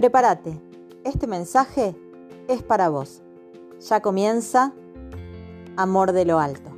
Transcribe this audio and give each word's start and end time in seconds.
Prepárate, 0.00 0.58
este 1.04 1.26
mensaje 1.26 1.94
es 2.48 2.62
para 2.62 2.88
vos. 2.88 3.20
Ya 3.86 4.00
comienza 4.00 4.72
Amor 5.76 6.12
de 6.12 6.24
lo 6.24 6.40
Alto. 6.40 6.74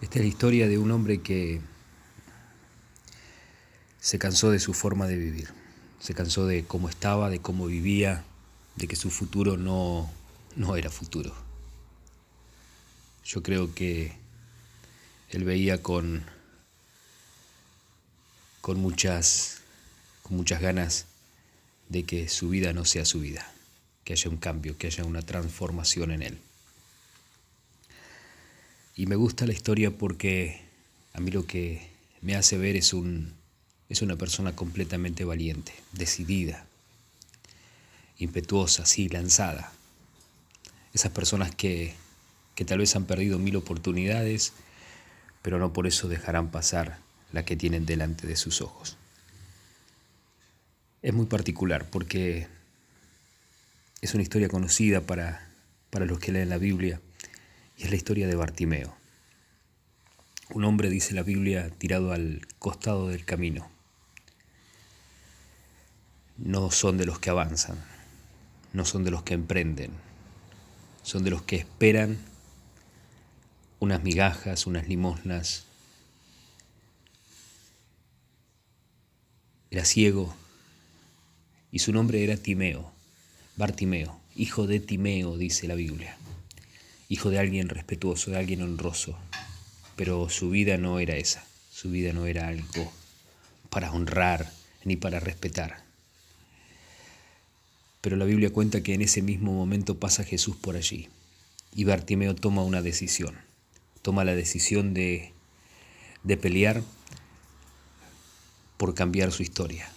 Esta 0.00 0.14
es 0.14 0.20
la 0.20 0.28
historia 0.28 0.68
de 0.68 0.78
un 0.78 0.92
hombre 0.92 1.22
que 1.22 1.60
se 3.98 4.20
cansó 4.20 4.52
de 4.52 4.60
su 4.60 4.74
forma 4.74 5.08
de 5.08 5.16
vivir, 5.16 5.48
se 5.98 6.14
cansó 6.14 6.46
de 6.46 6.64
cómo 6.64 6.88
estaba, 6.88 7.30
de 7.30 7.40
cómo 7.40 7.66
vivía, 7.66 8.22
de 8.76 8.86
que 8.86 8.94
su 8.94 9.10
futuro 9.10 9.56
no, 9.56 10.08
no 10.54 10.76
era 10.76 10.88
futuro. 10.88 11.34
Yo 13.24 13.42
creo 13.42 13.74
que 13.74 14.16
él 15.30 15.42
veía 15.42 15.82
con 15.82 16.22
con 18.64 18.80
muchas, 18.80 19.58
con 20.22 20.38
muchas 20.38 20.58
ganas 20.58 21.04
de 21.90 22.04
que 22.04 22.30
su 22.30 22.48
vida 22.48 22.72
no 22.72 22.86
sea 22.86 23.04
su 23.04 23.20
vida, 23.20 23.46
que 24.04 24.14
haya 24.14 24.30
un 24.30 24.38
cambio, 24.38 24.78
que 24.78 24.86
haya 24.86 25.04
una 25.04 25.20
transformación 25.20 26.12
en 26.12 26.22
él. 26.22 26.38
Y 28.96 29.04
me 29.04 29.16
gusta 29.16 29.44
la 29.44 29.52
historia 29.52 29.90
porque 29.90 30.62
a 31.12 31.20
mí 31.20 31.30
lo 31.30 31.46
que 31.46 31.90
me 32.22 32.36
hace 32.36 32.56
ver 32.56 32.74
es, 32.74 32.94
un, 32.94 33.34
es 33.90 34.00
una 34.00 34.16
persona 34.16 34.56
completamente 34.56 35.26
valiente, 35.26 35.74
decidida, 35.92 36.64
impetuosa, 38.16 38.86
sí, 38.86 39.10
lanzada. 39.10 39.72
Esas 40.94 41.12
personas 41.12 41.54
que, 41.54 41.92
que 42.54 42.64
tal 42.64 42.78
vez 42.78 42.96
han 42.96 43.04
perdido 43.04 43.38
mil 43.38 43.56
oportunidades, 43.56 44.54
pero 45.42 45.58
no 45.58 45.74
por 45.74 45.86
eso 45.86 46.08
dejarán 46.08 46.50
pasar 46.50 47.04
la 47.34 47.44
que 47.44 47.56
tienen 47.56 47.84
delante 47.84 48.28
de 48.28 48.36
sus 48.36 48.62
ojos. 48.62 48.96
Es 51.02 51.12
muy 51.12 51.26
particular 51.26 51.90
porque 51.90 52.46
es 54.00 54.14
una 54.14 54.22
historia 54.22 54.48
conocida 54.48 55.00
para, 55.00 55.50
para 55.90 56.06
los 56.06 56.20
que 56.20 56.30
leen 56.30 56.48
la 56.48 56.58
Biblia 56.58 57.00
y 57.76 57.82
es 57.82 57.90
la 57.90 57.96
historia 57.96 58.28
de 58.28 58.36
Bartimeo. 58.36 58.96
Un 60.50 60.64
hombre, 60.64 60.88
dice 60.90 61.12
la 61.12 61.24
Biblia, 61.24 61.70
tirado 61.70 62.12
al 62.12 62.46
costado 62.60 63.08
del 63.08 63.24
camino. 63.24 63.68
No 66.38 66.70
son 66.70 66.98
de 66.98 67.06
los 67.06 67.18
que 67.18 67.30
avanzan, 67.30 67.84
no 68.72 68.84
son 68.84 69.02
de 69.02 69.10
los 69.10 69.24
que 69.24 69.34
emprenden, 69.34 69.90
son 71.02 71.24
de 71.24 71.30
los 71.30 71.42
que 71.42 71.56
esperan 71.56 72.18
unas 73.80 74.04
migajas, 74.04 74.66
unas 74.66 74.88
limosnas, 74.88 75.66
Era 79.74 79.84
ciego 79.84 80.32
y 81.72 81.80
su 81.80 81.92
nombre 81.92 82.22
era 82.22 82.36
Timeo, 82.36 82.92
Bartimeo, 83.56 84.20
hijo 84.36 84.68
de 84.68 84.78
Timeo, 84.78 85.36
dice 85.36 85.66
la 85.66 85.74
Biblia. 85.74 86.16
Hijo 87.08 87.28
de 87.28 87.40
alguien 87.40 87.68
respetuoso, 87.68 88.30
de 88.30 88.36
alguien 88.36 88.62
honroso. 88.62 89.18
Pero 89.96 90.30
su 90.30 90.50
vida 90.50 90.76
no 90.76 91.00
era 91.00 91.16
esa, 91.16 91.44
su 91.72 91.90
vida 91.90 92.12
no 92.12 92.26
era 92.26 92.46
algo 92.46 92.92
para 93.68 93.90
honrar 93.90 94.48
ni 94.84 94.94
para 94.94 95.18
respetar. 95.18 95.82
Pero 98.00 98.14
la 98.14 98.26
Biblia 98.26 98.52
cuenta 98.52 98.84
que 98.84 98.94
en 98.94 99.02
ese 99.02 99.22
mismo 99.22 99.52
momento 99.54 99.98
pasa 99.98 100.22
Jesús 100.22 100.54
por 100.54 100.76
allí 100.76 101.08
y 101.74 101.82
Bartimeo 101.82 102.36
toma 102.36 102.62
una 102.62 102.80
decisión. 102.80 103.34
Toma 104.02 104.22
la 104.22 104.36
decisión 104.36 104.94
de, 104.94 105.32
de 106.22 106.36
pelear 106.36 106.84
por 108.76 108.94
cambiar 108.94 109.32
su 109.32 109.42
historia. 109.42 109.88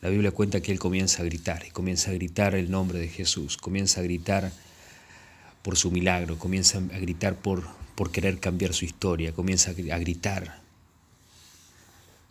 La 0.00 0.08
Biblia 0.08 0.30
cuenta 0.30 0.62
que 0.62 0.72
él 0.72 0.78
comienza 0.78 1.22
a 1.22 1.26
gritar 1.26 1.64
y 1.66 1.70
comienza 1.70 2.10
a 2.10 2.14
gritar 2.14 2.54
el 2.54 2.70
nombre 2.70 2.98
de 2.98 3.08
Jesús, 3.08 3.58
comienza 3.58 4.00
a 4.00 4.04
gritar 4.04 4.50
por 5.62 5.76
su 5.76 5.90
milagro, 5.90 6.38
comienza 6.38 6.78
a 6.78 6.98
gritar 6.98 7.36
por, 7.36 7.64
por 7.94 8.10
querer 8.10 8.40
cambiar 8.40 8.72
su 8.72 8.86
historia, 8.86 9.32
comienza 9.32 9.72
a 9.72 9.98
gritar. 9.98 10.60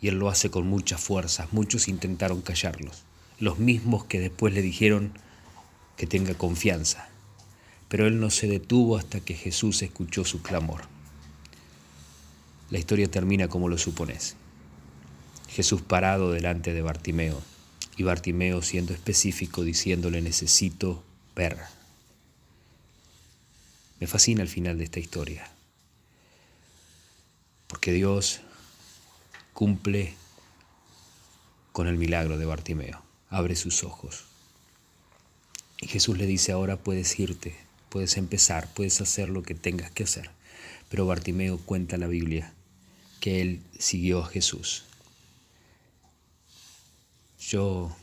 Y 0.00 0.08
él 0.08 0.18
lo 0.18 0.28
hace 0.28 0.50
con 0.50 0.66
muchas 0.66 1.00
fuerzas. 1.00 1.52
Muchos 1.52 1.86
intentaron 1.86 2.40
callarlos, 2.40 3.04
los 3.38 3.58
mismos 3.58 4.04
que 4.04 4.18
después 4.18 4.52
le 4.52 4.62
dijeron 4.62 5.12
que 5.96 6.06
tenga 6.06 6.34
confianza. 6.34 7.08
Pero 7.88 8.06
él 8.06 8.18
no 8.18 8.30
se 8.30 8.48
detuvo 8.48 8.96
hasta 8.96 9.20
que 9.20 9.34
Jesús 9.34 9.82
escuchó 9.82 10.24
su 10.24 10.42
clamor. 10.42 10.82
La 12.70 12.78
historia 12.78 13.08
termina 13.08 13.48
como 13.48 13.68
lo 13.68 13.78
supones. 13.78 14.36
Jesús 15.50 15.82
parado 15.82 16.30
delante 16.30 16.72
de 16.72 16.80
Bartimeo 16.80 17.42
y 17.96 18.04
Bartimeo 18.04 18.62
siendo 18.62 18.92
específico 18.92 19.64
diciéndole 19.64 20.22
necesito 20.22 21.02
ver. 21.34 21.58
Me 23.98 24.06
fascina 24.06 24.42
el 24.42 24.48
final 24.48 24.78
de 24.78 24.84
esta 24.84 25.00
historia, 25.00 25.50
porque 27.66 27.92
Dios 27.92 28.40
cumple 29.52 30.14
con 31.72 31.88
el 31.88 31.96
milagro 31.96 32.38
de 32.38 32.46
Bartimeo, 32.46 33.02
abre 33.28 33.56
sus 33.56 33.82
ojos. 33.82 34.24
Y 35.80 35.88
Jesús 35.88 36.16
le 36.16 36.26
dice, 36.26 36.52
ahora 36.52 36.76
puedes 36.76 37.18
irte, 37.18 37.56
puedes 37.88 38.16
empezar, 38.16 38.72
puedes 38.72 39.00
hacer 39.00 39.28
lo 39.28 39.42
que 39.42 39.54
tengas 39.54 39.90
que 39.90 40.04
hacer. 40.04 40.30
Pero 40.88 41.06
Bartimeo 41.06 41.58
cuenta 41.58 41.96
la 41.96 42.06
Biblia 42.06 42.54
que 43.18 43.42
él 43.42 43.62
siguió 43.78 44.20
a 44.24 44.28
Jesús 44.28 44.84
yo, 47.40 47.94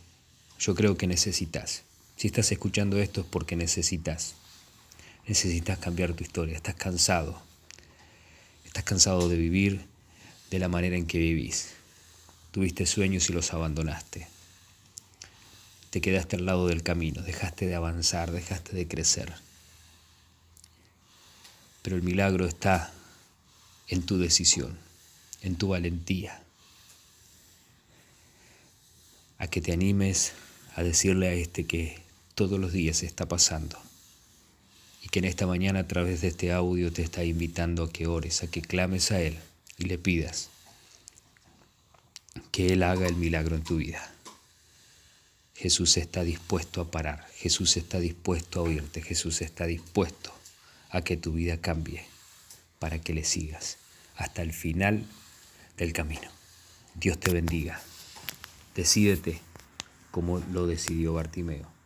yo 0.59 0.75
creo 0.75 0.97
que 0.97 1.07
necesitas. 1.07 1.83
Si 2.15 2.27
estás 2.27 2.51
escuchando 2.51 2.97
esto 2.97 3.21
es 3.21 3.27
porque 3.27 3.55
necesitas. 3.55 4.33
Necesitas 5.27 5.77
cambiar 5.77 6.13
tu 6.13 6.23
historia. 6.23 6.55
Estás 6.55 6.75
cansado. 6.75 7.39
Estás 8.65 8.83
cansado 8.83 9.29
de 9.29 9.37
vivir 9.37 9.85
de 10.49 10.59
la 10.59 10.67
manera 10.67 10.95
en 10.97 11.05
que 11.05 11.19
vivís. 11.19 11.69
Tuviste 12.51 12.85
sueños 12.85 13.29
y 13.29 13.33
los 13.33 13.53
abandonaste. 13.53 14.27
Te 15.91 16.01
quedaste 16.01 16.37
al 16.37 16.45
lado 16.45 16.67
del 16.67 16.81
camino. 16.81 17.21
Dejaste 17.21 17.67
de 17.67 17.75
avanzar, 17.75 18.31
dejaste 18.31 18.75
de 18.75 18.87
crecer. 18.87 19.35
Pero 21.83 21.95
el 21.95 22.01
milagro 22.01 22.47
está 22.47 22.91
en 23.87 24.03
tu 24.03 24.17
decisión, 24.17 24.77
en 25.41 25.55
tu 25.55 25.69
valentía 25.69 26.41
a 29.37 29.47
que 29.47 29.61
te 29.61 29.71
animes 29.71 30.33
a 30.75 30.83
decirle 30.83 31.27
a 31.27 31.33
este 31.33 31.65
que 31.65 31.99
todos 32.35 32.59
los 32.59 32.71
días 32.71 33.03
está 33.03 33.27
pasando 33.27 33.77
y 35.03 35.09
que 35.09 35.19
en 35.19 35.25
esta 35.25 35.47
mañana 35.47 35.79
a 35.79 35.87
través 35.87 36.21
de 36.21 36.27
este 36.27 36.51
audio 36.51 36.91
te 36.91 37.01
está 37.01 37.23
invitando 37.23 37.83
a 37.83 37.91
que 37.91 38.07
ores, 38.07 38.43
a 38.43 38.47
que 38.47 38.61
clames 38.61 39.11
a 39.11 39.21
Él 39.21 39.37
y 39.77 39.85
le 39.85 39.97
pidas 39.97 40.49
que 42.51 42.73
Él 42.73 42.83
haga 42.83 43.07
el 43.07 43.15
milagro 43.15 43.55
en 43.55 43.63
tu 43.63 43.77
vida. 43.77 44.13
Jesús 45.55 45.97
está 45.97 46.23
dispuesto 46.23 46.81
a 46.81 46.91
parar, 46.91 47.27
Jesús 47.35 47.77
está 47.77 47.99
dispuesto 47.99 48.59
a 48.59 48.63
oírte, 48.63 49.01
Jesús 49.01 49.41
está 49.41 49.65
dispuesto 49.65 50.31
a 50.89 51.01
que 51.01 51.17
tu 51.17 51.33
vida 51.33 51.57
cambie 51.57 52.05
para 52.77 52.99
que 52.99 53.13
le 53.13 53.23
sigas 53.23 53.77
hasta 54.15 54.41
el 54.41 54.53
final 54.53 55.05
del 55.77 55.93
camino. 55.93 56.29
Dios 56.95 57.19
te 57.19 57.31
bendiga. 57.31 57.81
Decídete 58.77 59.41
como 60.11 60.39
lo 60.53 60.67
decidió 60.67 61.13
Bartimeo. 61.13 61.76